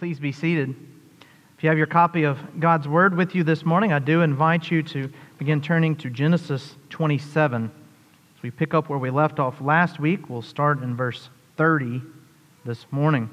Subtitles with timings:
[0.00, 0.74] Please be seated.
[1.58, 4.70] If you have your copy of God's Word with you this morning, I do invite
[4.70, 7.64] you to begin turning to Genesis 27.
[7.64, 11.28] As we pick up where we left off last week, we'll start in verse
[11.58, 12.00] 30
[12.64, 13.28] this morning.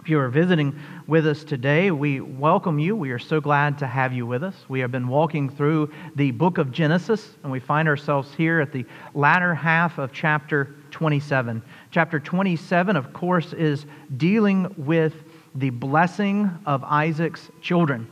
[0.00, 2.96] If you are visiting with us today, we welcome you.
[2.96, 4.54] We are so glad to have you with us.
[4.70, 8.72] We have been walking through the book of Genesis, and we find ourselves here at
[8.72, 11.62] the latter half of chapter 27.
[11.90, 13.84] Chapter 27, of course, is
[14.16, 15.12] dealing with
[15.54, 18.08] the blessing of Isaac's children.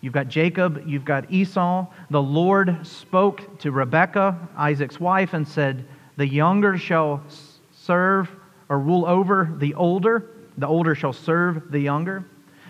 [0.00, 1.86] You've got Jacob, you've got Esau.
[2.10, 5.84] The Lord spoke to Rebekah, Isaac's wife, and said,
[6.16, 7.22] The younger shall
[7.72, 8.30] serve
[8.68, 12.24] or rule over the older, the older shall serve the younger,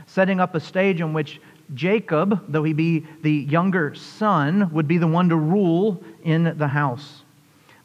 [0.06, 1.41] setting up a stage in which
[1.74, 6.69] Jacob, though he be the younger son, would be the one to rule in the
[6.69, 7.22] house.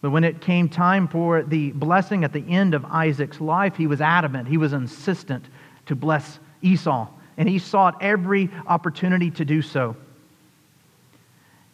[0.02, 3.88] But when it came time for the blessing at the end of Isaac's life, he
[3.88, 5.46] was adamant, he was insistent
[5.92, 7.06] to bless Esau,
[7.36, 9.98] and he sought every opportunity to do so.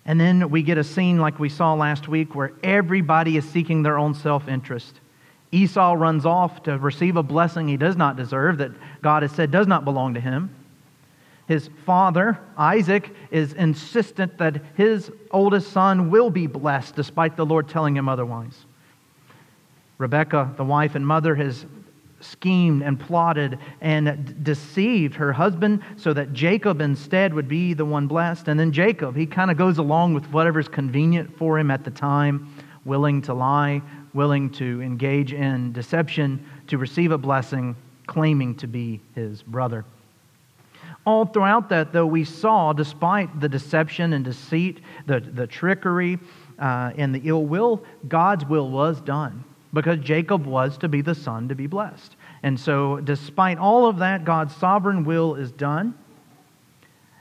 [0.07, 3.83] And then we get a scene like we saw last week where everybody is seeking
[3.83, 4.99] their own self interest.
[5.51, 8.71] Esau runs off to receive a blessing he does not deserve, that
[9.03, 10.49] God has said does not belong to him.
[11.47, 17.69] His father, Isaac, is insistent that his oldest son will be blessed, despite the Lord
[17.69, 18.65] telling him otherwise.
[19.99, 21.67] Rebekah, the wife and mother, has
[22.19, 28.07] schemed and plotted and deceived her husband so that Jacob instead would be the one
[28.07, 28.47] blessed.
[28.47, 31.91] And then Jacob, he kind of goes along with whatever's convenient for him at the
[31.91, 32.53] time,
[32.85, 33.81] willing to lie,
[34.13, 37.75] willing to engage in deception to receive a blessing,
[38.07, 39.85] claiming to be his brother.
[41.05, 46.19] All throughout that, though, we saw, despite the deception and deceit, the, the trickery,
[46.59, 51.15] uh, and the ill will, God's will was done because Jacob was to be the
[51.15, 52.15] son to be blessed.
[52.43, 55.97] And so, despite all of that, God's sovereign will is done.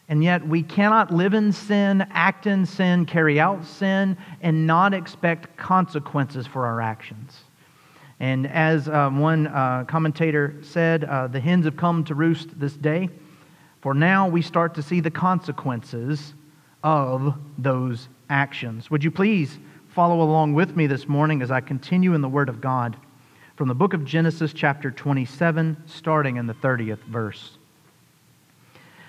[0.08, 4.94] And yet, we cannot live in sin, act in sin, carry out sin, and not
[4.94, 7.44] expect consequences for our actions.
[8.20, 12.74] And as uh, one uh, commentator said, uh, the hens have come to roost this
[12.74, 13.10] day,
[13.82, 16.34] for now we start to see the consequences
[16.82, 18.90] of those actions.
[18.90, 19.58] Would you please
[19.96, 22.98] follow along with me this morning as I continue in the Word of God
[23.56, 27.56] from the book of Genesis, chapter 27, starting in the 30th verse.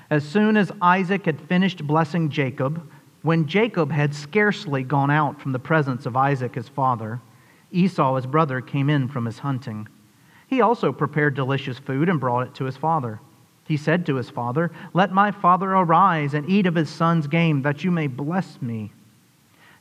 [0.10, 2.90] As soon as Isaac had finished blessing Jacob,
[3.22, 7.20] when Jacob had scarcely gone out from the presence of Isaac his father,
[7.70, 9.90] Esau his brother came in from his hunting.
[10.48, 13.20] He also prepared delicious food and brought it to his father.
[13.66, 17.64] He said to his father, Let my father arise and eat of his son's game,
[17.64, 18.94] that you may bless me.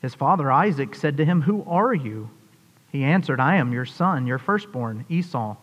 [0.02, 2.30] His father Isaac said to him, Who are you?
[2.90, 5.56] He answered, I am your son, your firstborn, Esau.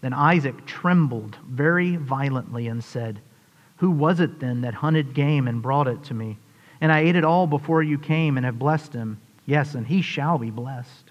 [0.00, 3.20] Then Isaac trembled very violently and said,
[3.76, 6.38] Who was it then that hunted game and brought it to me?
[6.80, 9.20] And I ate it all before you came and have blessed him.
[9.44, 11.10] Yes, and he shall be blessed.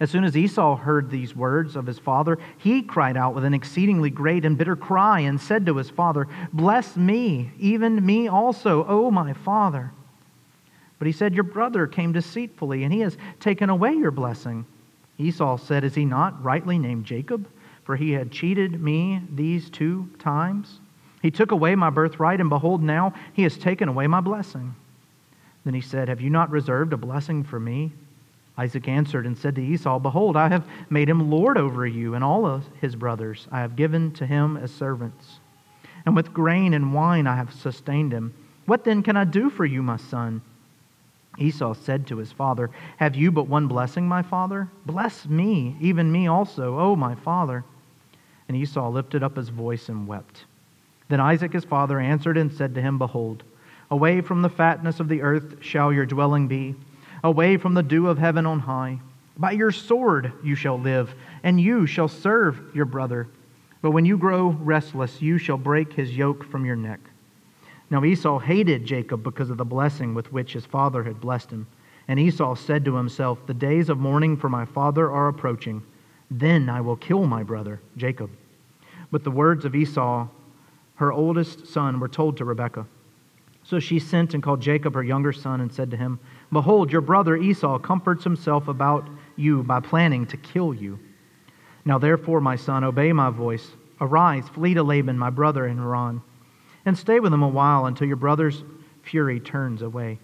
[0.00, 3.54] As soon as Esau heard these words of his father, he cried out with an
[3.54, 8.84] exceedingly great and bitter cry and said to his father, Bless me, even me also,
[8.86, 9.92] O my father.
[11.04, 14.64] But he said, Your brother came deceitfully, and he has taken away your blessing.
[15.18, 17.46] Esau said, Is he not rightly named Jacob?
[17.82, 20.80] For he had cheated me these two times.
[21.20, 24.74] He took away my birthright, and behold, now he has taken away my blessing.
[25.66, 27.92] Then he said, Have you not reserved a blessing for me?
[28.56, 32.24] Isaac answered and said to Esau, Behold, I have made him lord over you and
[32.24, 33.46] all of his brothers.
[33.52, 35.40] I have given to him as servants.
[36.06, 38.32] And with grain and wine I have sustained him.
[38.64, 40.40] What then can I do for you, my son?
[41.38, 44.68] Esau said to his father, Have you but one blessing, my father?
[44.86, 47.64] Bless me, even me also, O my father.
[48.48, 50.44] And Esau lifted up his voice and wept.
[51.08, 53.42] Then Isaac his father answered and said to him, Behold,
[53.90, 56.74] away from the fatness of the earth shall your dwelling be,
[57.22, 59.00] away from the dew of heaven on high.
[59.36, 63.28] By your sword you shall live, and you shall serve your brother.
[63.82, 67.00] But when you grow restless, you shall break his yoke from your neck.
[67.94, 71.68] Now Esau hated Jacob because of the blessing with which his father had blessed him.
[72.08, 75.80] And Esau said to himself, The days of mourning for my father are approaching.
[76.28, 78.32] Then I will kill my brother, Jacob.
[79.12, 80.26] But the words of Esau,
[80.96, 82.84] her oldest son, were told to Rebekah.
[83.62, 86.18] So she sent and called Jacob, her younger son, and said to him,
[86.50, 90.98] Behold, your brother Esau comforts himself about you by planning to kill you.
[91.84, 93.70] Now therefore, my son, obey my voice.
[94.00, 96.22] Arise, flee to Laban, my brother in Haran
[96.84, 98.62] and stay with him a while until your brother's
[99.02, 100.18] fury turns away,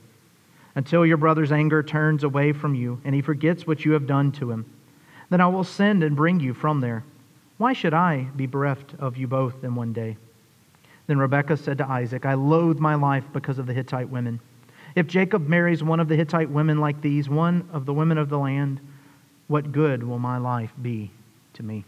[0.74, 4.32] until your brother's anger turns away from you, and he forgets what you have done
[4.32, 4.64] to him.
[5.30, 7.04] Then I will send and bring you from there.
[7.58, 10.16] Why should I be bereft of you both in one day?
[11.06, 14.40] Then Rebekah said to Isaac, I loathe my life because of the Hittite women.
[14.94, 18.28] If Jacob marries one of the Hittite women like these, one of the women of
[18.28, 18.80] the land,
[19.46, 21.10] what good will my life be
[21.54, 21.84] to me?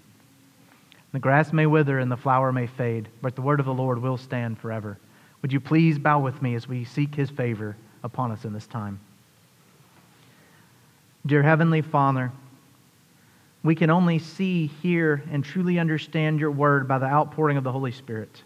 [1.13, 4.01] The grass may wither and the flower may fade, but the word of the Lord
[4.01, 4.99] will stand forever.
[5.43, 8.67] Would you please bow with me as we seek his favor upon us in this
[8.67, 8.99] time?
[11.27, 12.33] Dear Heavenly Father,
[13.63, 17.71] we can only see, hear, and truly understand your word by the outpouring of the
[17.71, 18.43] Holy Spirit.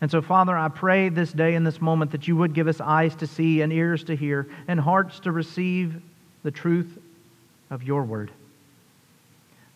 [0.00, 2.80] And so, Father, I pray this day in this moment that you would give us
[2.80, 6.00] eyes to see and ears to hear and hearts to receive
[6.44, 6.98] the truth
[7.70, 8.30] of your word.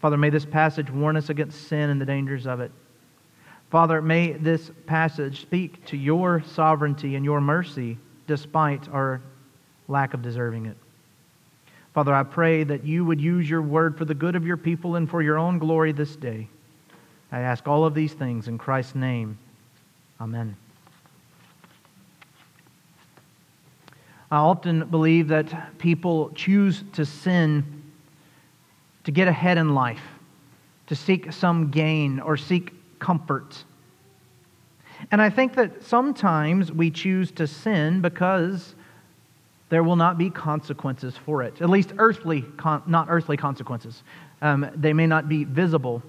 [0.02, 2.72] Father, may this passage warn us against sin and the dangers of it.
[3.70, 7.96] Father, may this passage speak to your sovereignty and your mercy
[8.26, 9.22] despite our
[9.86, 10.76] lack of deserving it.
[11.94, 14.96] Father, I pray that you would use your word for the good of your people
[14.96, 16.48] and for your own glory this day.
[17.30, 19.38] I ask all of these things in Christ's name.
[20.20, 20.56] Amen.
[24.32, 27.81] I often believe that people choose to sin
[29.04, 30.02] to get ahead in life,
[30.86, 33.64] to seek some gain or seek comfort.
[35.10, 38.74] And I think that sometimes we choose to sin because
[39.68, 42.44] there will not be consequences for it, at least earthly,
[42.86, 44.02] not earthly consequences.
[44.40, 46.02] Um, they may not be visible.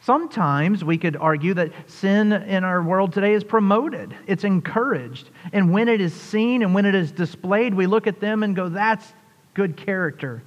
[0.00, 5.30] Sometimes we could argue that sin in our world today is promoted, it's encouraged.
[5.52, 8.54] And when it is seen and when it is displayed, we look at them and
[8.54, 9.12] go, that's
[9.54, 10.42] good character.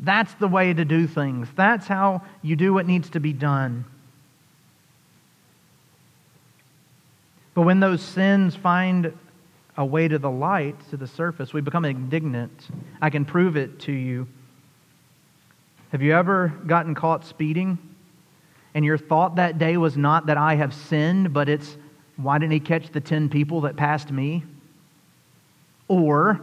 [0.00, 1.48] That's the way to do things.
[1.56, 3.84] That's how you do what needs to be done.
[7.54, 9.12] But when those sins find
[9.76, 11.52] a way to the light, to the surface.
[11.52, 12.68] We become indignant.
[13.00, 14.26] I can prove it to you.
[15.92, 17.78] Have you ever gotten caught speeding?
[18.74, 21.76] And your thought that day was not that I have sinned, but it's,
[22.16, 24.44] why didn't he catch the 10 people that passed me?
[25.88, 26.40] Or,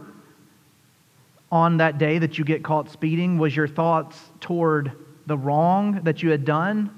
[1.54, 4.90] on that day that you get caught speeding, was your thoughts toward
[5.26, 6.90] the wrong that you had done?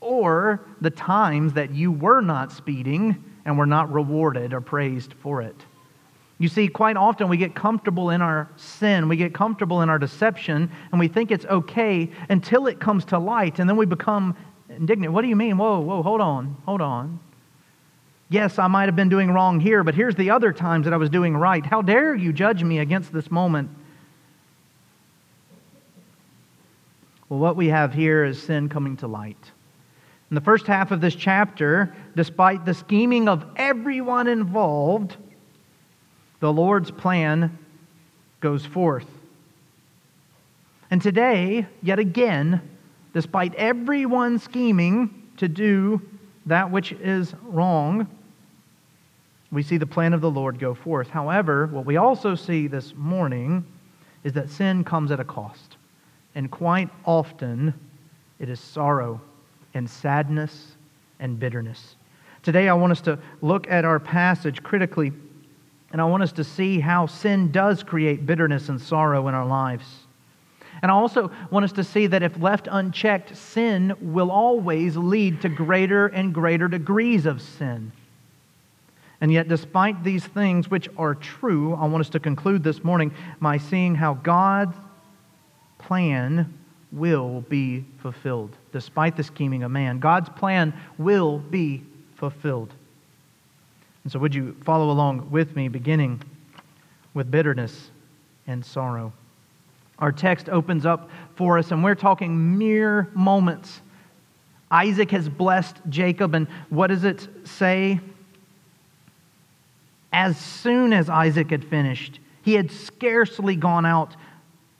[0.00, 5.42] Or the times that you were not speeding and were not rewarded or praised for
[5.42, 5.56] it?
[6.38, 9.98] You see, quite often we get comfortable in our sin, we get comfortable in our
[9.98, 14.36] deception, and we think it's okay until it comes to light, and then we become
[14.68, 15.12] indignant.
[15.12, 15.58] What do you mean?
[15.58, 17.18] Whoa, whoa, hold on, hold on.
[18.30, 20.98] Yes, I might have been doing wrong here, but here's the other times that I
[20.98, 21.66] was doing right.
[21.66, 23.70] How dare you judge me against this moment?
[27.28, 29.52] Well, what we have here is sin coming to light.
[30.30, 35.16] In the first half of this chapter, despite the scheming of everyone involved,
[36.40, 37.58] the Lord's plan
[38.40, 39.06] goes forth.
[40.90, 42.62] And today, yet again,
[43.12, 46.00] despite everyone scheming to do
[46.46, 48.06] that which is wrong,
[49.50, 51.08] we see the plan of the Lord go forth.
[51.08, 53.64] However, what we also see this morning
[54.24, 55.77] is that sin comes at a cost.
[56.38, 57.74] And quite often,
[58.38, 59.20] it is sorrow
[59.74, 60.76] and sadness
[61.18, 61.96] and bitterness.
[62.44, 65.12] Today, I want us to look at our passage critically
[65.90, 69.46] and I want us to see how sin does create bitterness and sorrow in our
[69.46, 69.84] lives.
[70.80, 75.40] And I also want us to see that if left unchecked, sin will always lead
[75.40, 77.90] to greater and greater degrees of sin.
[79.20, 83.12] And yet, despite these things which are true, I want us to conclude this morning
[83.40, 84.76] by seeing how God's
[85.78, 86.52] plan
[86.92, 88.56] will be fulfilled.
[88.72, 91.82] Despite the scheming of man, God's plan will be
[92.16, 92.72] fulfilled.
[94.04, 96.22] And so, would you follow along with me, beginning
[97.14, 97.90] with bitterness
[98.46, 99.12] and sorrow?
[99.98, 103.80] Our text opens up for us, and we're talking mere moments.
[104.70, 108.00] Isaac has blessed Jacob, and what does it say?
[110.12, 114.16] As soon as Isaac had finished, he had scarcely gone out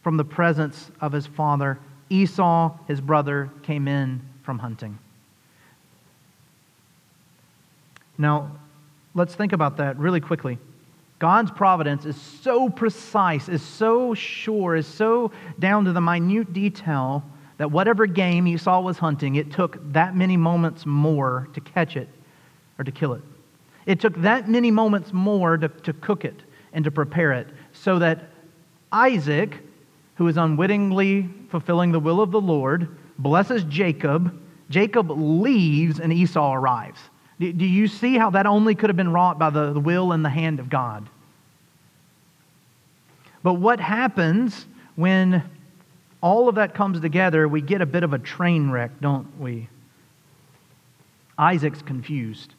[0.09, 1.79] from the presence of his father.
[2.09, 4.99] Esau, his brother, came in from hunting.
[8.17, 8.53] Now,
[9.15, 10.57] let's think about that really quickly.
[11.19, 17.23] God's providence is so precise, is so sure, is so down to the minute detail
[17.59, 22.09] that whatever game Esau was hunting, it took that many moments more to catch it
[22.79, 23.23] or to kill it.
[23.85, 26.41] It took that many moments more to, to cook it
[26.73, 28.31] and to prepare it so that
[28.91, 29.68] Isaac,
[30.19, 32.89] who is unwittingly fulfilling the will of the Lord,
[33.21, 34.37] blesses Jacob.
[34.69, 36.99] Jacob leaves and Esau arrives.
[37.39, 40.29] Do you see how that only could have been wrought by the will and the
[40.29, 41.09] hand of God?
[43.45, 45.49] But what happens when
[46.21, 47.47] all of that comes together?
[47.47, 49.69] We get a bit of a train wreck, don't we?
[51.39, 52.55] Isaac's confused.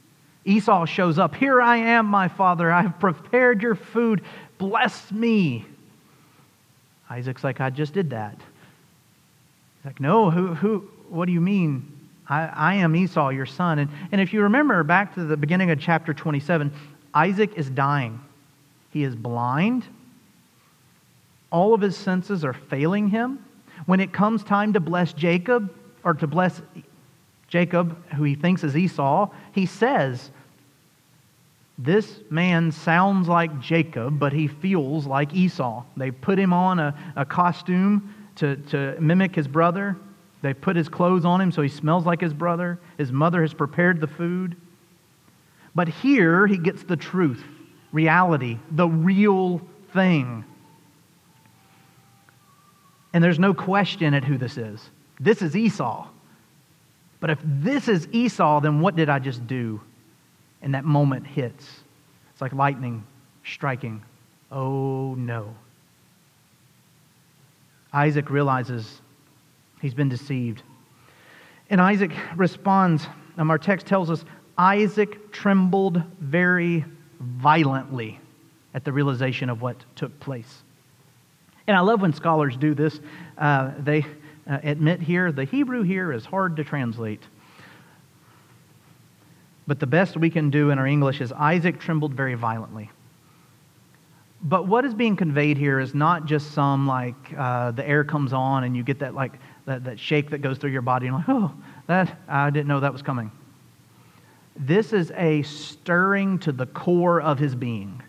[0.45, 1.35] Esau shows up.
[1.35, 2.71] Here I am, my father.
[2.71, 4.21] I have prepared your food.
[4.57, 5.65] Bless me.
[7.09, 8.35] Isaac's like, I just did that.
[8.35, 11.99] He's like, no, who, who, what do you mean?
[12.27, 13.79] I, I am Esau, your son.
[13.79, 16.71] And, and if you remember back to the beginning of chapter 27,
[17.13, 18.19] Isaac is dying.
[18.91, 19.85] He is blind.
[21.51, 23.43] All of his senses are failing him.
[23.85, 25.73] When it comes time to bless Jacob,
[26.03, 26.61] or to bless
[27.47, 30.29] Jacob, who he thinks is Esau, he says,
[31.81, 35.85] This man sounds like Jacob, but he feels like Esau.
[35.95, 39.95] They put him on a, a costume to, to mimic his brother.
[40.41, 42.79] They put his clothes on him so he smells like his brother.
[42.97, 44.57] His mother has prepared the food.
[45.73, 47.41] But here he gets the truth,
[47.93, 49.61] reality, the real
[49.93, 50.43] thing.
[53.13, 54.89] And there's no question at who this is.
[55.17, 56.09] This is Esau.
[57.21, 59.79] But if this is Esau, then what did I just do?
[60.61, 61.65] And that moment hits.
[62.31, 63.03] It's like lightning
[63.45, 64.03] striking.
[64.51, 65.55] Oh no.
[67.93, 69.01] Isaac realizes
[69.81, 70.63] he's been deceived.
[71.69, 73.07] And Isaac responds.
[73.37, 74.25] Our text tells us
[74.57, 76.83] Isaac trembled very
[77.19, 78.19] violently
[78.73, 80.63] at the realization of what took place.
[81.67, 82.99] And I love when scholars do this.
[83.37, 84.05] Uh, they
[84.49, 87.21] uh, admit here the Hebrew here is hard to translate.
[89.69, 92.89] But the best we can do in our English is Isaac trembled very violently.
[94.41, 98.33] But what is being conveyed here is not just some like uh, the air comes
[98.33, 99.33] on and you get that like
[99.67, 101.53] that, that shake that goes through your body and like, oh,
[101.85, 103.29] that I didn't know that was coming.
[104.55, 108.01] This is a stirring to the core of his being.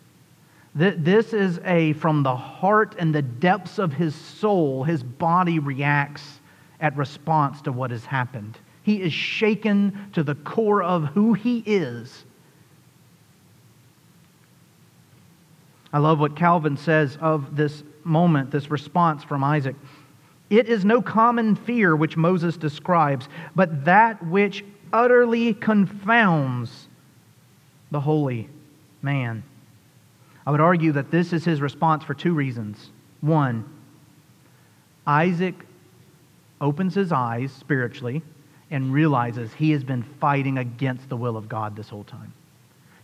[0.74, 6.40] This is a, from the heart and the depths of his soul, his body reacts
[6.80, 8.56] at response to what has happened.
[8.82, 12.25] He is shaken to the core of who he is.
[15.92, 19.76] I love what Calvin says of this moment, this response from Isaac.
[20.49, 26.88] It is no common fear which Moses describes, but that which utterly confounds
[27.90, 28.49] the holy
[29.02, 29.42] man.
[30.46, 32.90] I would argue that this is his response for two reasons.
[33.20, 33.64] One,
[35.06, 35.54] Isaac
[36.60, 38.22] opens his eyes spiritually
[38.70, 42.32] and realizes he has been fighting against the will of God this whole time.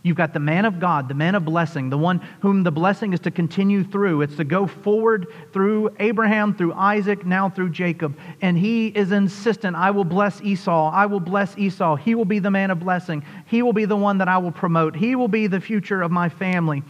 [0.03, 3.11] You've got the man of God, the man of blessing, the one whom the blessing
[3.11, 4.21] is to continue through.
[4.21, 8.17] It's to go forward through Abraham, through Isaac, now through Jacob.
[8.41, 10.91] And he is insistent I will bless Esau.
[10.91, 11.95] I will bless Esau.
[11.97, 13.25] He will be the man of blessing.
[13.47, 14.95] He will be the one that I will promote.
[14.95, 16.83] He will be the future of my family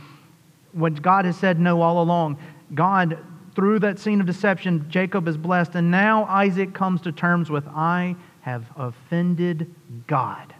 [0.74, 2.38] when God has said no all along.
[2.75, 3.17] God,
[3.55, 7.65] through that scene of deception, Jacob is blessed, and now Isaac comes to terms with,
[7.69, 8.15] I
[8.48, 9.75] have offended
[10.08, 10.54] God.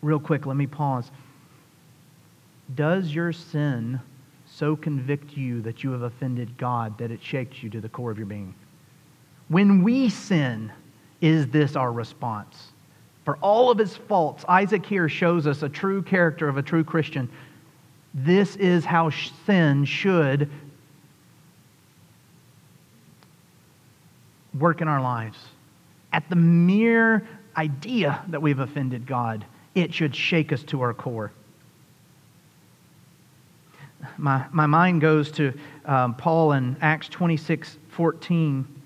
[0.00, 1.10] Real quick, let me pause.
[2.74, 4.00] Does your sin
[4.46, 8.10] so convict you that you have offended God that it shakes you to the core
[8.10, 8.54] of your being?
[9.48, 10.72] When we sin,
[11.20, 12.72] is this our response?
[13.26, 16.84] For all of his faults, Isaac here shows us a true character of a true
[16.84, 17.28] Christian.
[18.14, 19.10] This is how
[19.44, 20.48] sin should
[24.58, 25.38] work in our lives.
[26.12, 27.26] At the mere
[27.56, 31.32] idea that we've offended God, it should shake us to our core.
[34.16, 35.52] My, my mind goes to
[35.84, 38.78] um, Paul in Acts 26 14.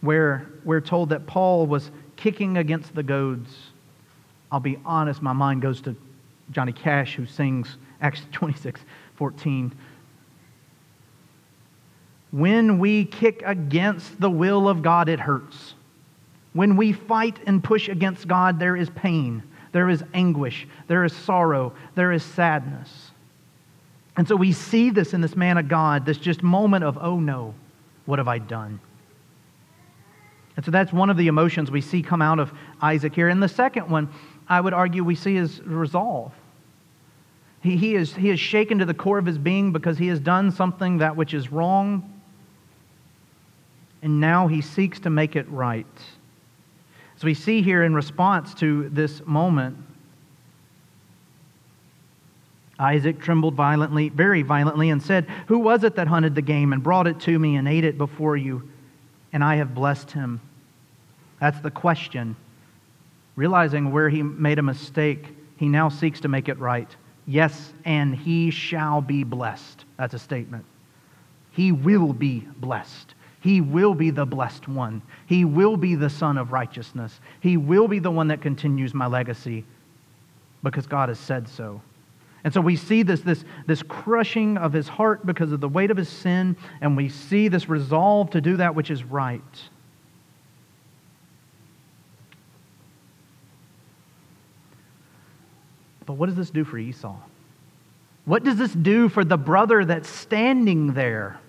[0.00, 3.54] where we're told that Paul was kicking against the goads.
[4.50, 5.96] I'll be honest, my mind goes to
[6.50, 8.80] Johnny Cash, who sings Acts 26
[9.16, 9.72] 14.
[12.30, 15.74] When we kick against the will of God, it hurts.
[16.52, 21.12] When we fight and push against God, there is pain, there is anguish, there is
[21.12, 23.10] sorrow, there is sadness.
[24.16, 27.18] And so we see this in this man of God, this just moment of, oh
[27.20, 27.54] no,
[28.06, 28.80] what have I done?
[30.56, 33.28] And so that's one of the emotions we see come out of Isaac here.
[33.28, 34.08] And the second one,
[34.48, 36.32] I would argue, we see is resolve.
[37.62, 40.18] He, he, is, he is shaken to the core of his being because he has
[40.18, 42.19] done something that which is wrong,
[44.02, 45.86] and now he seeks to make it right.
[47.16, 49.76] So we see here in response to this moment,
[52.78, 56.82] Isaac trembled violently, very violently, and said, Who was it that hunted the game and
[56.82, 58.70] brought it to me and ate it before you?
[59.34, 60.40] And I have blessed him.
[61.40, 62.36] That's the question.
[63.36, 65.26] Realizing where he made a mistake,
[65.56, 66.88] he now seeks to make it right.
[67.26, 69.84] Yes, and he shall be blessed.
[69.98, 70.64] That's a statement.
[71.50, 73.14] He will be blessed.
[73.40, 75.02] He will be the blessed one.
[75.26, 77.20] He will be the son of righteousness.
[77.40, 79.64] He will be the one that continues my legacy
[80.62, 81.80] because God has said so.
[82.44, 85.90] And so we see this, this, this crushing of his heart because of the weight
[85.90, 89.40] of his sin, and we see this resolve to do that which is right.
[96.06, 97.16] But what does this do for Esau?
[98.24, 101.40] What does this do for the brother that's standing there?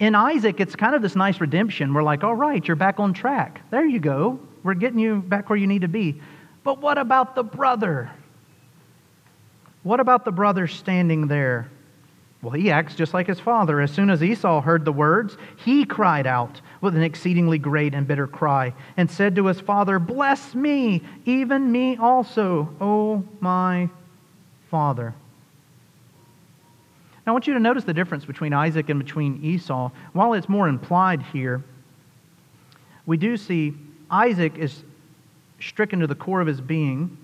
[0.00, 1.92] In Isaac, it's kind of this nice redemption.
[1.92, 3.62] We're like, all right, you're back on track.
[3.70, 4.38] There you go.
[4.62, 6.20] We're getting you back where you need to be.
[6.62, 8.10] But what about the brother?
[9.82, 11.68] What about the brother standing there?
[12.42, 13.80] Well, he acts just like his father.
[13.80, 18.06] As soon as Esau heard the words, he cried out with an exceedingly great and
[18.06, 23.88] bitter cry and said to his father, Bless me, even me also, O my
[24.70, 25.14] father.
[27.28, 29.90] Now, I want you to notice the difference between Isaac and between Esau.
[30.14, 31.62] While it's more implied here,
[33.04, 33.74] we do see
[34.10, 34.82] Isaac is
[35.60, 37.18] stricken to the core of his being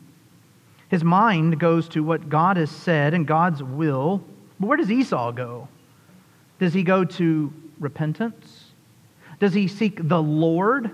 [0.94, 4.22] his mind goes to what God has said and God's will.
[4.60, 5.68] But where does Esau go?
[6.60, 8.72] Does he go to repentance?
[9.40, 10.90] Does he seek the Lord?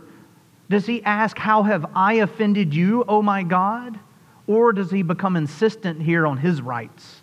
[0.71, 3.99] Does he ask, How have I offended you, O my God?
[4.47, 7.20] Or does he become insistent here on his rights?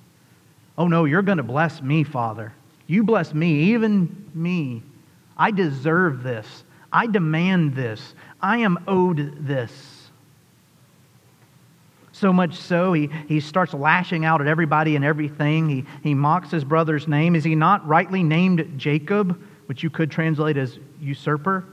[0.78, 2.54] Oh no, you're going to bless me, Father.
[2.86, 4.84] You bless me, even me.
[5.36, 6.64] I deserve this.
[6.92, 8.14] I demand this.
[8.42, 9.72] I am owed this.
[12.12, 15.70] So much so, he, he starts lashing out at everybody and everything.
[15.70, 17.36] He, he mocks his brother's name.
[17.36, 21.64] Is he not rightly named Jacob, which you could translate as usurper?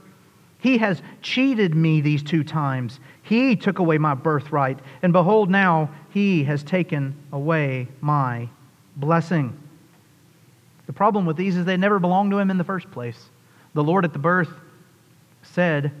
[0.59, 2.99] He has cheated me these two times.
[3.23, 4.79] He took away my birthright.
[5.01, 8.47] And behold, now he has taken away my
[8.95, 9.57] blessing.
[10.87, 13.29] The problem with these is they never belonged to him in the first place.
[13.73, 14.51] The Lord at the birth
[15.43, 15.91] said,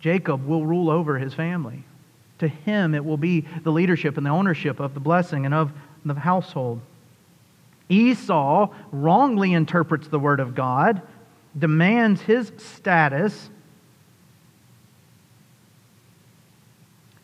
[0.00, 1.84] Jacob will rule over his family.
[2.38, 5.72] To him, it will be the leadership and the ownership of the blessing and of
[6.04, 6.80] the household.
[7.88, 11.02] Esau wrongly interprets the word of God,
[11.58, 13.50] demands his status,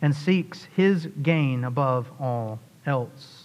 [0.00, 3.44] and seeks his gain above all else.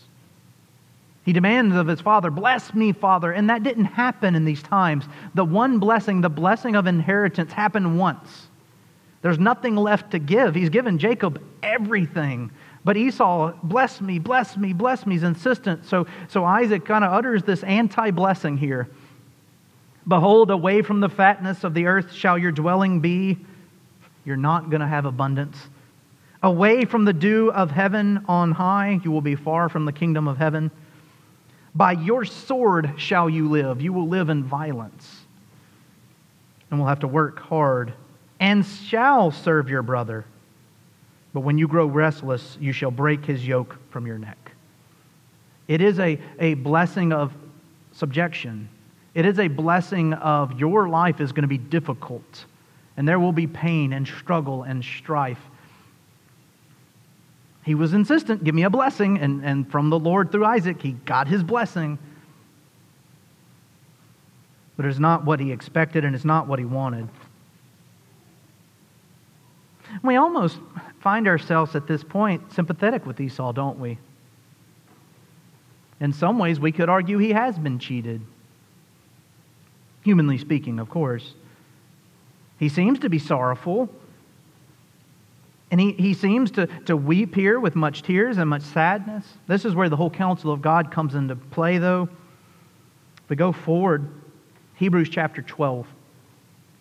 [1.28, 3.34] He demands of his father, Bless me, Father.
[3.34, 5.04] And that didn't happen in these times.
[5.36, 8.48] The one blessing, the blessing of inheritance, happened once.
[9.22, 10.56] There's nothing left to give.
[10.56, 12.50] He's given Jacob everything.
[12.86, 15.86] But Esau, bless me, bless me, bless me, is insistent.
[15.86, 18.88] So, so Isaac kind of utters this anti blessing here.
[20.08, 23.38] Behold, away from the fatness of the earth shall your dwelling be.
[24.24, 25.58] You're not going to have abundance.
[26.42, 30.30] Away from the dew of heaven on high, you will be far from the kingdom
[30.30, 30.72] of heaven.
[31.78, 33.84] By your sword shall you live.
[33.84, 35.26] You will live in violence.
[36.72, 37.94] And will have to work hard
[38.40, 40.26] and shall serve your brother.
[41.34, 44.52] But when you grow restless, you shall break his yoke from your neck.
[45.68, 47.32] It is a, a blessing of
[47.92, 48.70] subjection.
[49.14, 52.46] It is a blessing of your life is going to be difficult,
[52.96, 55.42] and there will be pain and struggle and strife.
[57.68, 60.94] He was insistent, give me a blessing, and, and from the Lord through Isaac, he
[60.94, 62.00] got his blessing.
[64.78, 67.10] But it's not what he expected, and it's not what he wanted.
[70.02, 70.60] We almost
[71.02, 73.98] find ourselves at this point sympathetic with Esau, don't we?
[76.00, 78.22] In some ways, we could argue he has been cheated.
[80.06, 81.34] Humanly speaking, of course.
[82.60, 83.90] He seems to be sorrowful.
[85.70, 89.26] And he, he seems to, to weep here with much tears and much sadness.
[89.48, 92.08] This is where the whole counsel of God comes into play, though.
[93.28, 94.10] We go forward,
[94.76, 95.86] Hebrews chapter 12.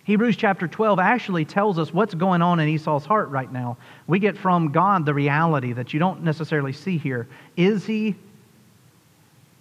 [0.05, 3.77] Hebrews chapter 12 actually tells us what's going on in Esau's heart right now.
[4.07, 7.27] We get from God the reality that you don't necessarily see here.
[7.57, 8.15] Is he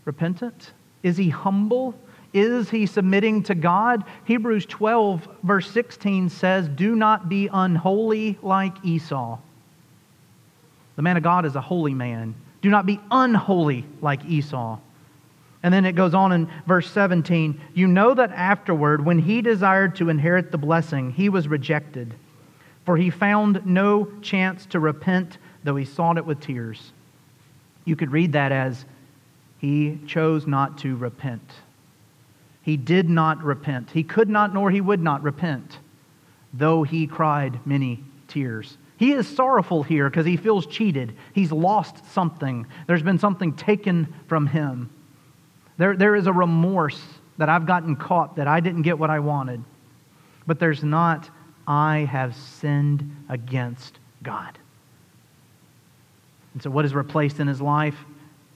[0.06, 0.74] repentant?
[1.02, 1.96] Is he humble?
[2.36, 4.04] Is he submitting to God?
[4.26, 9.40] Hebrews 12, verse 16 says, Do not be unholy like Esau.
[10.98, 12.36] The man of God is a holy man.
[12.62, 14.78] Do not be unholy like Esau.
[15.64, 19.96] And then it goes on in verse 17 You know that afterward, when he desired
[19.96, 22.16] to inherit the blessing, he was rejected,
[22.84, 26.92] for he found no chance to repent, though he sought it with tears.
[27.86, 28.84] You could read that as
[29.58, 31.42] he chose not to repent.
[32.66, 33.92] He did not repent.
[33.92, 35.78] He could not, nor he would not repent,
[36.52, 38.80] though he cried many tears.
[38.98, 41.16] He is sorrowful here because he feels cheated.
[41.34, 42.66] He's lost something.
[42.88, 44.90] There's been something taken from him.
[45.78, 47.00] There, there is a remorse
[47.38, 49.64] that I've gotten caught, that I didn't get what I wanted.
[50.48, 51.30] But there's not,
[51.68, 54.58] I have sinned against God.
[56.54, 57.98] And so, what is replaced in his life?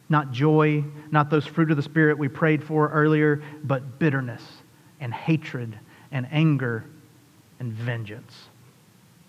[0.10, 4.44] Not joy, not those fruit of the Spirit we prayed for earlier, but bitterness
[5.00, 5.78] and hatred
[6.12, 6.84] and anger
[7.60, 8.48] and vengeance.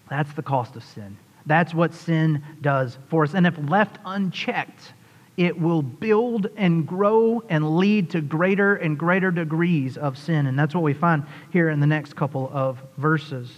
[0.08, 1.16] That's the cost of sin.
[1.46, 3.34] That's what sin does for us.
[3.34, 4.92] And if left unchecked,
[5.36, 10.46] it will build and grow and lead to greater and greater degrees of sin.
[10.46, 13.50] And that's what we find here in the next couple of verses.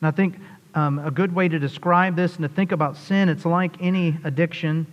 [0.00, 0.36] And I think
[0.74, 4.16] um, a good way to describe this and to think about sin, it's like any
[4.24, 4.86] addiction.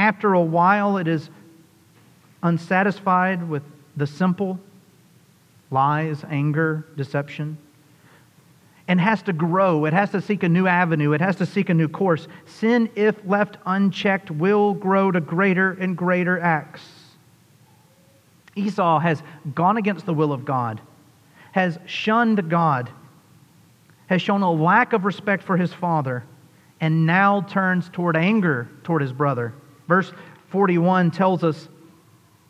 [0.00, 1.28] After a while, it is
[2.42, 3.62] unsatisfied with
[3.96, 4.58] the simple
[5.70, 7.58] lies, anger, deception
[8.88, 9.84] and has to grow.
[9.84, 11.12] It has to seek a new avenue.
[11.12, 12.26] It has to seek a new course.
[12.46, 16.82] Sin, if left unchecked, will grow to greater and greater acts.
[18.56, 19.22] Esau has
[19.54, 20.80] gone against the will of God,
[21.52, 22.90] has shunned God,
[24.08, 26.24] has shown a lack of respect for his father,
[26.80, 29.52] and now turns toward anger toward his brother.
[29.90, 30.12] Verse
[30.50, 31.68] 41 tells us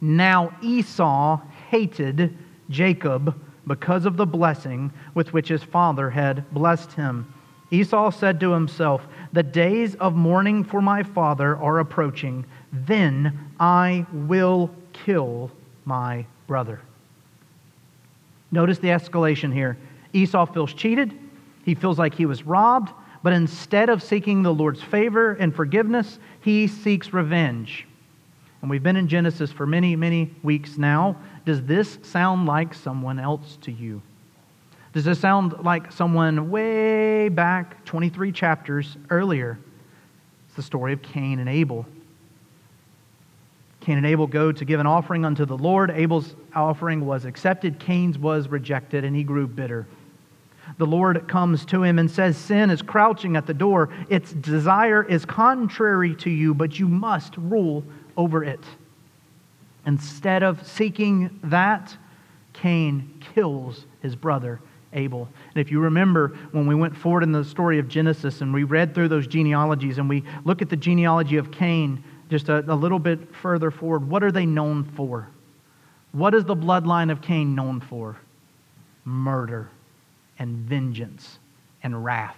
[0.02, 2.36] now Esau hated
[2.68, 3.34] Jacob
[3.66, 7.32] because of the blessing with which his father had blessed him.
[7.70, 12.44] Esau said to himself, The days of mourning for my father are approaching.
[12.74, 15.50] Then I will kill
[15.86, 16.82] my brother.
[18.50, 19.78] Notice the escalation here.
[20.12, 21.18] Esau feels cheated.
[21.64, 22.92] He feels like he was robbed.
[23.22, 27.86] But instead of seeking the Lord's favor and forgiveness, he seeks revenge.
[28.62, 31.16] And we've been in Genesis for many, many weeks now.
[31.46, 34.02] Does this sound like someone else to you?
[34.92, 39.58] Does this sound like someone way back 23 chapters earlier?
[40.46, 41.86] It's the story of Cain and Abel.
[43.80, 45.90] Cain and Abel go to give an offering unto the Lord.
[45.90, 49.86] Abel's offering was accepted, Cain's was rejected, and he grew bitter.
[50.80, 53.90] The Lord comes to him and says, Sin is crouching at the door.
[54.08, 57.84] Its desire is contrary to you, but you must rule
[58.16, 58.64] over it.
[59.84, 61.94] Instead of seeking that,
[62.54, 64.58] Cain kills his brother
[64.94, 65.28] Abel.
[65.54, 68.64] And if you remember when we went forward in the story of Genesis and we
[68.64, 72.74] read through those genealogies and we look at the genealogy of Cain just a, a
[72.74, 75.28] little bit further forward, what are they known for?
[76.12, 78.16] What is the bloodline of Cain known for?
[79.04, 79.68] Murder
[80.40, 81.38] and vengeance
[81.84, 82.36] and wrath.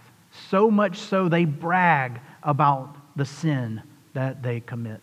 [0.50, 5.00] So much so they brag about the sin that they commit.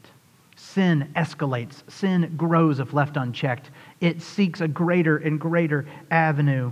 [0.56, 3.72] Sin escalates, sin grows if left unchecked.
[4.02, 6.72] It seeks a greater and greater avenue.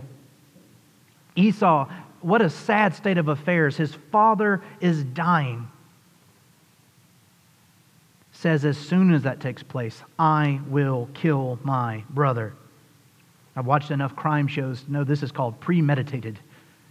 [1.35, 1.89] Esau,
[2.21, 3.77] what a sad state of affairs.
[3.77, 5.67] His father is dying.
[8.33, 12.53] Says, as soon as that takes place, I will kill my brother.
[13.57, 16.39] I've watched enough crime shows to know this is called premeditated.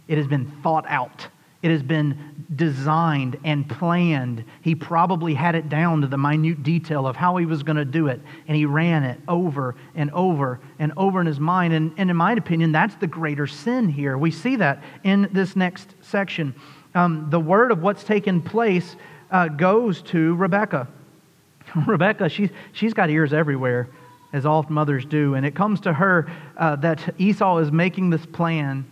[0.09, 1.25] It has been thought out.
[1.61, 4.43] It has been designed and planned.
[4.61, 7.85] He probably had it down to the minute detail of how he was going to
[7.85, 11.73] do it, and he ran it over and over and over in his mind.
[11.73, 14.17] And, and in my opinion, that's the greater sin here.
[14.17, 16.53] We see that in this next section.
[16.93, 18.97] Um, the word of what's taken place
[19.31, 20.89] uh, goes to Rebecca.
[21.87, 23.87] Rebecca, she's, she's got ears everywhere,
[24.33, 28.25] as all mothers do, and it comes to her uh, that Esau is making this
[28.25, 28.85] plan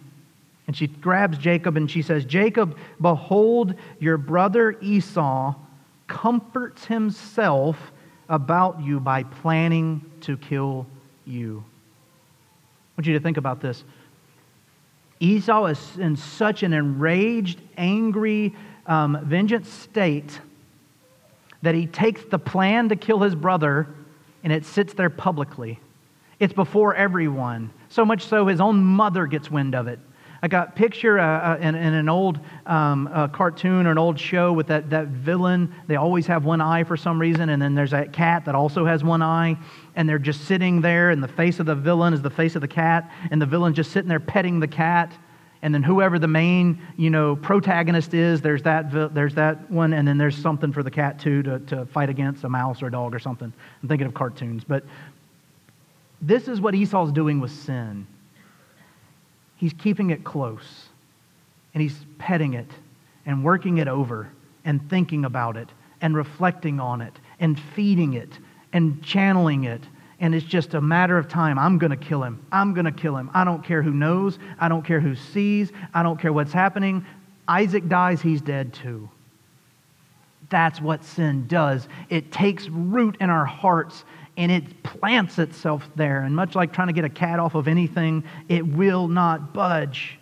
[0.67, 5.53] and she grabs Jacob and she says, Jacob, behold, your brother Esau
[6.07, 7.91] comforts himself
[8.29, 10.87] about you by planning to kill
[11.25, 11.63] you.
[11.65, 13.83] I want you to think about this.
[15.19, 18.55] Esau is in such an enraged, angry,
[18.87, 20.39] um, vengeance state
[21.61, 23.87] that he takes the plan to kill his brother
[24.45, 25.79] and it sits there publicly.
[26.39, 27.71] It's before everyone.
[27.89, 29.99] So much so his own mother gets wind of it.
[30.43, 34.19] I got picture uh, uh, in, in, an old um, uh, cartoon or an old
[34.19, 35.73] show with that, that villain.
[35.87, 38.85] They always have one eye for some reason, and then there's that cat that also
[38.85, 39.57] has one eye,
[39.95, 42.61] and they're just sitting there, and the face of the villain is the face of
[42.61, 45.11] the cat, and the villain's just sitting there petting the cat.
[45.61, 50.07] And then whoever the main, you know, protagonist is, there's that, there's that one, and
[50.07, 52.91] then there's something for the cat too to, to fight against a mouse or a
[52.91, 53.51] dog or something.
[53.81, 54.83] I'm thinking of cartoons, but
[56.21, 58.05] this is what Esau's doing with sin.
[59.55, 60.87] He's keeping it close
[61.73, 62.69] and he's petting it
[63.25, 64.29] and working it over
[64.65, 65.69] and thinking about it
[66.01, 68.39] and reflecting on it and feeding it
[68.73, 69.81] and channeling it.
[70.19, 71.59] And it's just a matter of time.
[71.59, 72.45] I'm going to kill him.
[72.51, 73.29] I'm going to kill him.
[73.33, 74.39] I don't care who knows.
[74.59, 75.71] I don't care who sees.
[75.93, 77.05] I don't care what's happening.
[77.47, 79.09] Isaac dies, he's dead too.
[80.49, 81.87] That's what sin does.
[82.09, 84.05] It takes root in our hearts
[84.37, 86.21] and it plants itself there.
[86.21, 90.19] And much like trying to get a cat off of anything, it will not budge.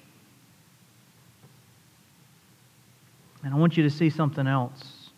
[3.44, 5.10] And I want you to see something else.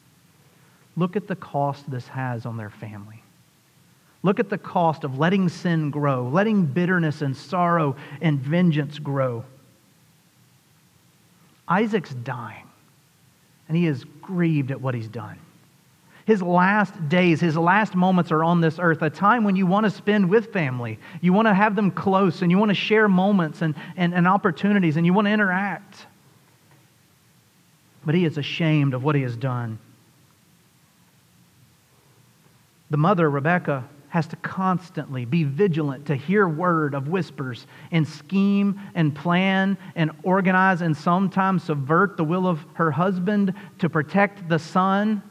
[0.97, 3.21] Look at the cost this has on their family.
[4.25, 9.45] Look at the cost of letting sin grow, letting bitterness and sorrow and vengeance grow.
[11.67, 12.67] Isaac's dying,
[13.67, 15.37] and he is grieved at what he's done.
[16.25, 19.83] His last days, his last moments are on this earth, a time when you want
[19.83, 20.97] to spend with family.
[21.21, 24.27] You want to have them close, and you want to share moments and, and, and
[24.27, 26.07] opportunities, and you want to interact.
[28.03, 29.77] But he is ashamed of what he has done.
[32.89, 38.79] The mother, Rebecca, has to constantly be vigilant to hear word of whispers and scheme
[38.93, 44.57] and plan and organize and sometimes subvert the will of her husband to protect the
[44.57, 45.21] son.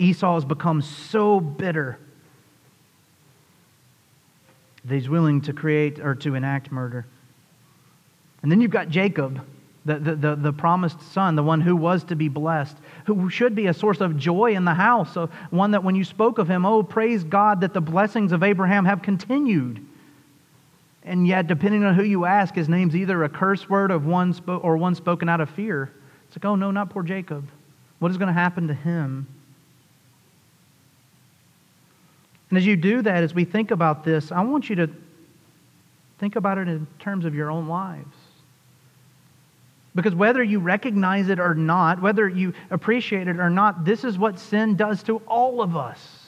[0.00, 1.96] Esau has become so bitter
[4.86, 7.06] that he's willing to create or to enact murder.
[8.42, 9.40] And then you've got Jacob
[9.84, 13.54] the, the, the, the, promised son, the one who was to be blessed, who should
[13.54, 16.48] be a source of joy in the house, so one that when you spoke of
[16.48, 19.84] him, oh, praise God that the blessings of Abraham have continued.
[21.02, 24.34] And yet, depending on who you ask, his name's either a curse word of one
[24.34, 25.90] spo- or one spoken out of fear.
[26.28, 27.48] It's like, oh, no, not poor Jacob.
[28.00, 29.26] What is going to happen to him?
[32.50, 34.90] And as you do that, as we think about this, I want you to
[36.18, 38.14] think about it in terms of your own lives.
[40.00, 44.16] Because whether you recognize it or not, whether you appreciate it or not, this is
[44.16, 46.26] what sin does to all of us.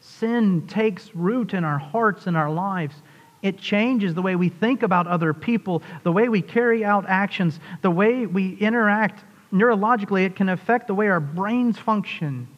[0.00, 2.94] Sin takes root in our hearts and our lives.
[3.42, 7.60] It changes the way we think about other people, the way we carry out actions,
[7.82, 10.24] the way we interact neurologically.
[10.24, 12.48] It can affect the way our brains function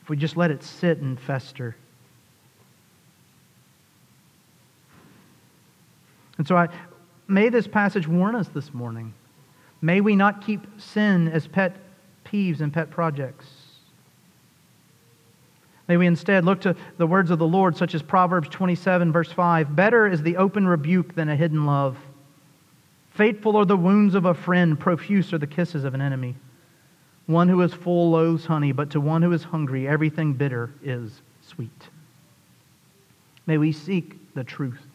[0.00, 1.76] if we just let it sit and fester.
[6.38, 6.70] And so I,
[7.30, 9.14] May this passage warn us this morning.
[9.80, 11.76] May we not keep sin as pet
[12.24, 13.46] peeves and pet projects.
[15.86, 19.30] May we instead look to the words of the Lord, such as Proverbs 27, verse
[19.30, 19.76] 5.
[19.76, 21.96] Better is the open rebuke than a hidden love.
[23.12, 26.34] Faithful are the wounds of a friend, profuse are the kisses of an enemy.
[27.26, 31.22] One who is full loathes honey, but to one who is hungry, everything bitter is
[31.42, 31.90] sweet.
[33.46, 34.89] May we seek the truth.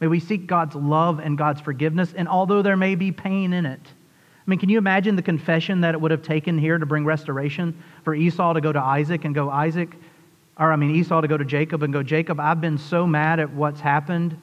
[0.00, 3.66] May we seek God's love and God's forgiveness, and although there may be pain in
[3.66, 3.80] it.
[3.84, 7.04] I mean, can you imagine the confession that it would have taken here to bring
[7.04, 9.90] restoration for Esau to go to Isaac and go, Isaac,
[10.58, 13.40] or I mean, Esau to go to Jacob and go, Jacob, I've been so mad
[13.40, 14.36] at what's happened.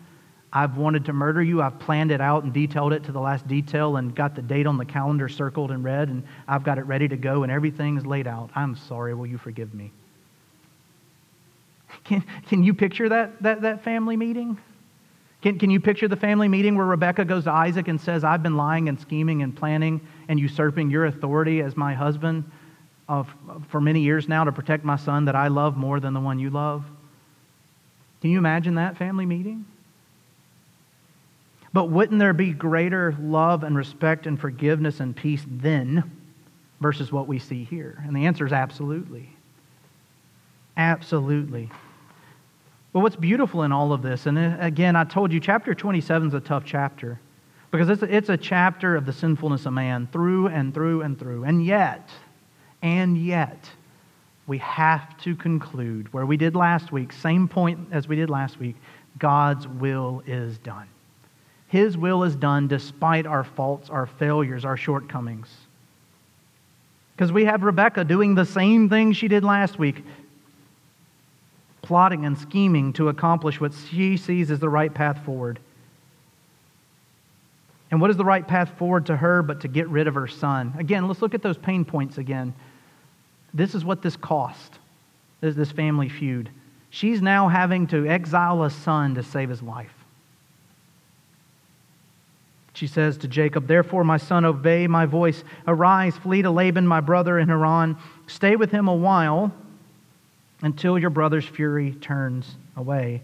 [0.53, 1.61] I've wanted to murder you.
[1.61, 4.65] I've planned it out and detailed it to the last detail and got the date
[4.65, 8.05] on the calendar circled in red, and I've got it ready to go, and everything's
[8.05, 8.49] laid out.
[8.55, 9.13] I'm sorry.
[9.13, 9.91] Will you forgive me?
[12.03, 14.57] Can, can you picture that, that, that family meeting?
[15.47, 18.43] Can, can you picture the family meeting where Rebecca goes to Isaac and says, I've
[18.43, 22.43] been lying and scheming and planning and usurping your authority as my husband
[23.07, 23.33] of,
[23.69, 26.37] for many years now to protect my son that I love more than the one
[26.37, 26.83] you love?
[28.19, 29.63] Can you imagine that family meeting?
[31.71, 36.11] But wouldn't there be greater love and respect and forgiveness and peace then
[36.81, 38.03] versus what we see here?
[38.05, 39.29] And the answer is absolutely.
[40.75, 41.69] Absolutely.
[42.93, 46.29] But what's beautiful in all of this, and uh, again, I told you, chapter 27
[46.29, 47.19] is a tough chapter
[47.71, 51.19] because it's a, it's a chapter of the sinfulness of man through and through and
[51.19, 51.43] through.
[51.43, 52.09] And yet,
[52.81, 53.69] and yet,
[54.47, 58.59] we have to conclude where we did last week, same point as we did last
[58.59, 58.75] week
[59.19, 60.87] God's will is done.
[61.67, 65.53] His will is done despite our faults, our failures, our shortcomings.
[67.15, 70.03] Because we have Rebecca doing the same thing she did last week,
[71.87, 75.57] plotting and scheming to accomplish what she sees as the right path forward.
[77.89, 80.27] And what is the right path forward to her but to get rid of her
[80.27, 80.73] son?
[80.77, 82.53] Again, let's look at those pain points again.
[83.53, 84.79] This is what this cost,
[85.39, 86.49] this, this family feud.
[86.89, 89.93] She's now having to exile a son to save his life.
[92.73, 95.41] She says to Jacob, Therefore, my son, obey my voice.
[95.65, 97.95] Arise, flee to Laban, my brother in Haran.
[98.27, 99.53] Stay with him a while
[100.61, 103.21] until your brother's fury turns away.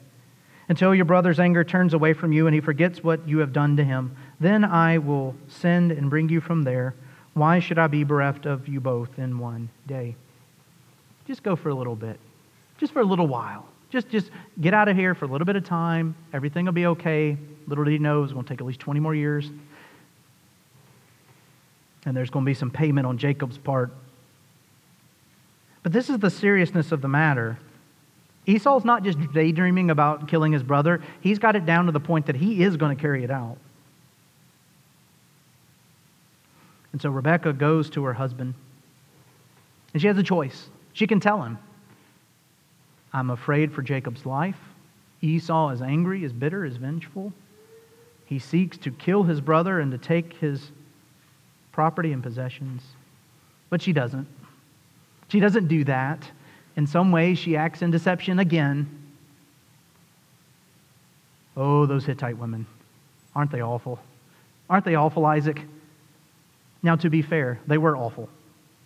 [0.70, 3.78] Until your brother's anger turns away from you and he forgets what you have done
[3.78, 4.16] to him.
[4.40, 6.96] Then I will send and bring you from there.
[7.34, 10.16] Why should I be bereft of you both in one day?
[11.28, 12.20] Just go for a little bit.
[12.78, 13.66] Just for a little while.
[13.90, 16.16] Just, just get out of here for a little bit of time.
[16.34, 17.38] Everything will be okay.
[17.68, 19.50] Little did he know it was going to take at least 20 more years.
[22.06, 23.94] And there's going to be some payment on Jacob's part.
[25.84, 27.60] But this is the seriousness of the matter.
[28.46, 32.26] Esau's not just daydreaming about killing his brother, he's got it down to the point
[32.26, 33.58] that he is going to carry it out.
[36.92, 38.54] And so Rebecca goes to her husband,
[39.94, 40.70] and she has a choice.
[40.94, 41.58] She can tell him,
[43.12, 44.60] I'm afraid for Jacob's life.
[45.22, 47.34] Esau is angry, is bitter, is vengeful.
[48.26, 50.72] He seeks to kill his brother and to take his
[51.72, 52.84] property and possessions.
[53.70, 54.28] But she doesn't.
[55.34, 56.30] She doesn't do that.
[56.76, 58.88] In some ways, she acts in deception again.
[61.58, 62.68] Oh, those Hittite women.
[63.36, 63.98] Aren't they awful?
[64.70, 65.60] Aren't they awful, Isaac?
[66.84, 68.30] Now, to be fair, they were awful.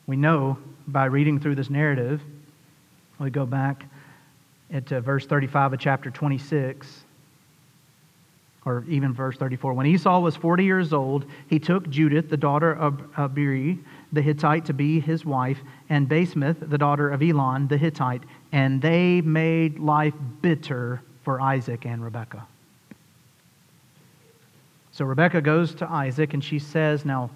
[0.06, 0.58] We know
[0.88, 2.22] by reading through this narrative,
[3.20, 3.84] we go back
[4.72, 7.04] at uh, verse 35 of chapter 26,
[8.64, 9.74] or even verse 34.
[9.74, 13.80] When Esau was 40 years old, he took Judith, the daughter of, of Beeri,
[14.12, 18.82] the Hittite, to be his wife, and Basemath, the daughter of Elon, the Hittite, and
[18.82, 22.48] they made life bitter for Isaac and Rebekah.
[24.92, 27.30] So Rebekah goes to Isaac and she says, Now,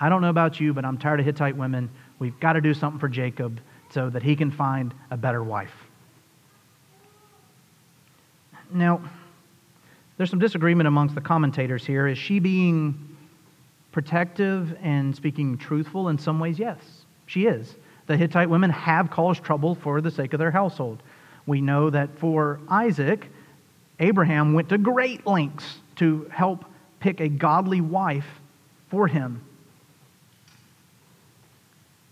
[0.00, 1.90] I don't know about you, but I'm tired of Hittite women.
[2.18, 5.74] We've got to do something for Jacob so that he can find a better wife.
[8.70, 9.02] Now,
[10.16, 12.06] there's some disagreement amongst the commentators here.
[12.06, 13.11] Is she being
[13.92, 16.08] protective and speaking truthful?
[16.08, 16.80] In some ways, yes,
[17.26, 17.76] she is.
[18.06, 21.02] The Hittite women have caused trouble for the sake of their household.
[21.46, 23.28] We know that for Isaac,
[24.00, 26.64] Abraham went to great lengths to help
[26.98, 28.40] pick a godly wife
[28.90, 29.44] for him.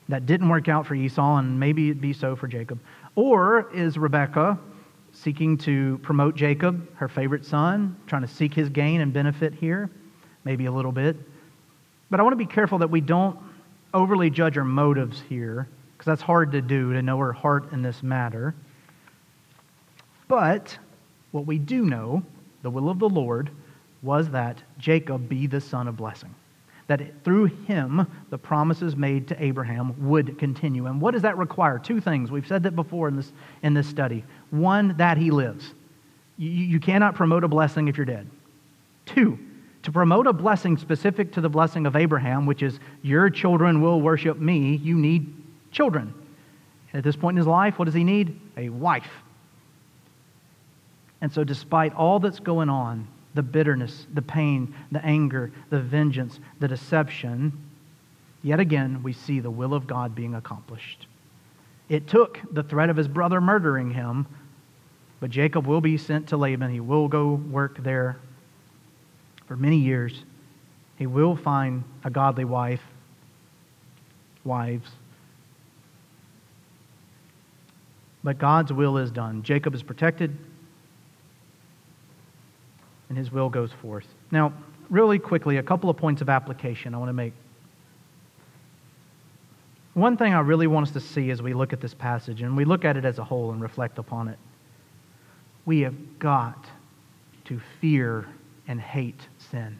[0.09, 2.81] That didn't work out for Esau, and maybe it'd be so for Jacob.
[3.15, 4.59] Or is Rebekah
[5.13, 9.91] seeking to promote Jacob, her favorite son, trying to seek his gain and benefit here,
[10.45, 11.17] maybe a little bit.
[12.11, 13.39] But I want to be careful that we don't
[13.95, 17.83] overly judge her motives here, because that's hard to do, to know her heart in
[17.83, 18.55] this matter.
[20.29, 20.77] But
[21.31, 22.23] what we do know,
[22.63, 23.51] the will of the Lord,
[24.03, 26.35] was that Jacob be the son of blessing
[26.91, 30.87] that through him the promises made to Abraham would continue.
[30.87, 31.79] And what does that require?
[31.79, 32.33] Two things.
[32.33, 34.25] We've said that before in this, in this study.
[34.51, 35.73] One, that he lives.
[36.37, 38.29] You, you cannot promote a blessing if you're dead.
[39.07, 39.39] Two,
[39.83, 44.01] to promote a blessing specific to the blessing of Abraham, which is your children will
[44.01, 45.35] worship me, you need
[45.73, 46.13] children.
[46.93, 48.39] At this point in his life, what does he need?
[48.57, 49.11] A wife.
[51.21, 56.41] And so, despite all that's going on, the bitterness, the pain, the anger, the vengeance,
[56.59, 57.53] the deception,
[58.43, 61.07] yet again we see the will of God being accomplished.
[61.89, 64.27] It took the threat of his brother murdering him,
[65.21, 66.71] but Jacob will be sent to Laban.
[66.71, 68.17] He will go work there
[69.51, 70.23] for many years.
[70.97, 72.83] He will find a godly wife,
[74.45, 74.89] wives.
[78.23, 79.43] But God's will is done.
[79.43, 80.37] Jacob is protected
[83.09, 84.07] and his will goes forth.
[84.31, 84.53] Now,
[84.89, 87.33] really quickly, a couple of points of application I want to make.
[89.95, 92.57] One thing I really want us to see as we look at this passage and
[92.57, 94.39] we look at it as a whole and reflect upon it,
[95.67, 96.67] we have got
[97.47, 98.29] to fear
[98.69, 99.79] and hate sin.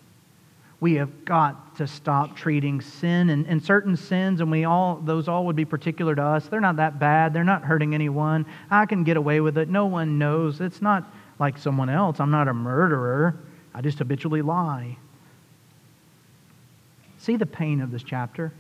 [0.81, 5.29] We have got to stop treating sin and, and certain sins, and we all those
[5.29, 6.49] all would be particular to us.
[6.49, 7.35] They're not that bad.
[7.35, 8.47] They're not hurting anyone.
[8.71, 9.69] I can get away with it.
[9.69, 10.61] No one knows.
[10.61, 11.05] It's not
[11.39, 12.19] like someone else.
[12.19, 13.39] I'm not a murderer.
[13.75, 14.97] I just habitually lie.
[17.19, 18.53] See the pain of this chapter.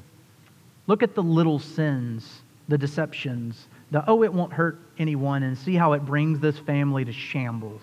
[0.86, 5.74] Look at the little sins, the deceptions, the oh, it won't hurt anyone, and see
[5.74, 7.82] how it brings this family to shambles.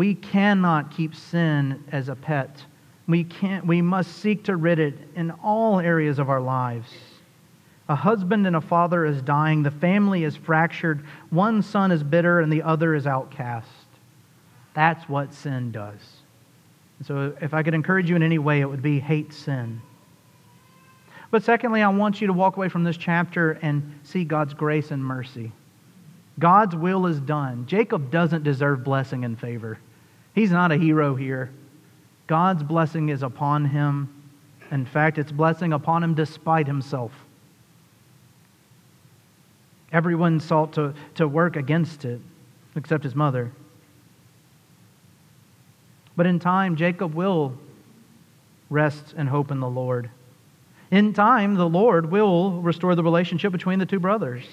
[0.00, 2.64] We cannot keep sin as a pet.
[3.06, 6.90] We, can't, we must seek to rid it in all areas of our lives.
[7.86, 9.62] A husband and a father is dying.
[9.62, 11.04] The family is fractured.
[11.28, 13.68] One son is bitter and the other is outcast.
[14.72, 16.00] That's what sin does.
[17.04, 19.82] So, if I could encourage you in any way, it would be hate sin.
[21.30, 24.92] But secondly, I want you to walk away from this chapter and see God's grace
[24.92, 25.52] and mercy.
[26.38, 27.66] God's will is done.
[27.66, 29.78] Jacob doesn't deserve blessing and favor.
[30.34, 31.50] He's not a hero here.
[32.26, 34.08] God's blessing is upon him.
[34.70, 37.12] In fact, it's blessing upon him despite himself.
[39.92, 42.20] Everyone sought to, to work against it,
[42.76, 43.50] except his mother.
[46.16, 47.54] But in time, Jacob will
[48.68, 50.10] rest and hope in the Lord.
[50.90, 54.44] In time, the Lord will restore the relationship between the two brothers.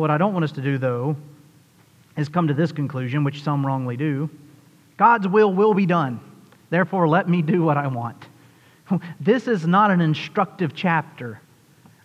[0.00, 1.14] What I don't want us to do, though,
[2.16, 4.30] is come to this conclusion, which some wrongly do
[4.96, 6.20] God's will will be done.
[6.70, 8.26] Therefore, let me do what I want.
[9.20, 11.40] This is not an instructive chapter.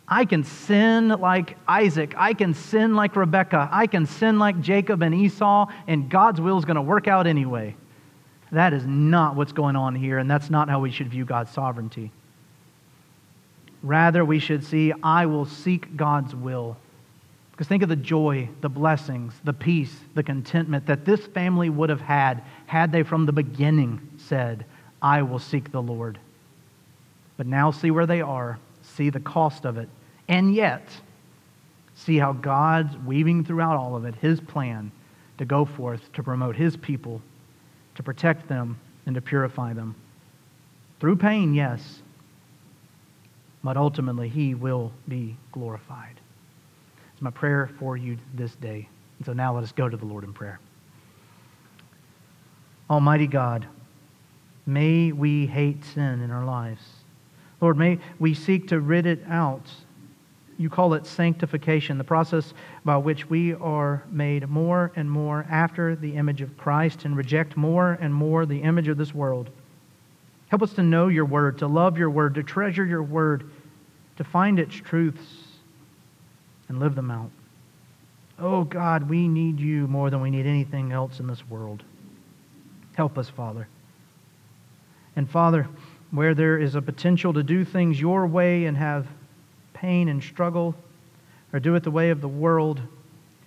[0.06, 2.14] I can sin like Isaac.
[2.16, 3.70] I can sin like Rebekah.
[3.72, 7.26] I can sin like Jacob and Esau, and God's will is going to work out
[7.26, 7.74] anyway.
[8.52, 11.50] That is not what's going on here, and that's not how we should view God's
[11.50, 12.12] sovereignty.
[13.82, 16.76] Rather, we should see, I will seek God's will.
[17.56, 21.88] Because think of the joy, the blessings, the peace, the contentment that this family would
[21.88, 24.66] have had had they from the beginning said,
[25.00, 26.18] I will seek the Lord.
[27.38, 29.88] But now see where they are, see the cost of it,
[30.28, 30.86] and yet
[31.94, 34.92] see how God's weaving throughout all of it his plan
[35.38, 37.22] to go forth to promote his people,
[37.94, 39.94] to protect them, and to purify them.
[41.00, 42.02] Through pain, yes,
[43.64, 46.20] but ultimately he will be glorified.
[47.16, 48.86] It's my prayer for you this day.
[49.16, 50.60] And so now let us go to the Lord in prayer.
[52.90, 53.66] Almighty God,
[54.66, 56.82] may we hate sin in our lives.
[57.62, 59.62] Lord, may we seek to rid it out.
[60.58, 62.52] You call it sanctification, the process
[62.84, 67.56] by which we are made more and more after the image of Christ and reject
[67.56, 69.48] more and more the image of this world.
[70.48, 73.50] Help us to know your word, to love your word, to treasure your word,
[74.18, 75.45] to find its truths
[76.68, 77.30] and live them out.
[78.38, 81.82] Oh God, we need you more than we need anything else in this world.
[82.94, 83.68] Help us, Father.
[85.14, 85.66] And Father,
[86.10, 89.06] where there is a potential to do things your way and have
[89.74, 90.74] pain and struggle,
[91.52, 92.80] or do it the way of the world,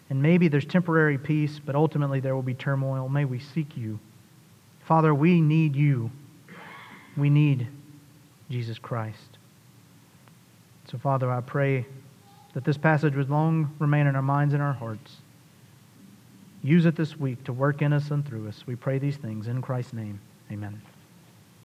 [0.09, 3.99] and maybe there's temporary peace, but ultimately there will be turmoil, may we seek you.
[4.85, 6.09] Father, we need you.
[7.15, 7.67] We need
[8.49, 9.37] Jesus Christ.
[10.89, 11.85] So, Father, I pray
[12.53, 15.17] that this passage would long remain in our minds and our hearts.
[16.61, 18.65] Use it this week to work in us and through us.
[18.67, 20.19] We pray these things in Christ's name.
[20.51, 20.81] Amen.